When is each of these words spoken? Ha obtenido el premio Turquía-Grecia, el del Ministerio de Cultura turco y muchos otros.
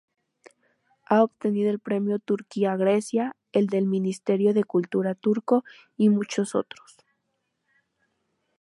Ha 1.05 1.21
obtenido 1.21 1.69
el 1.69 1.77
premio 1.77 2.17
Turquía-Grecia, 2.17 3.35
el 3.51 3.67
del 3.67 3.85
Ministerio 3.85 4.51
de 4.55 4.63
Cultura 4.63 5.13
turco 5.13 5.63
y 5.95 6.09
muchos 6.09 6.55
otros. 6.55 6.97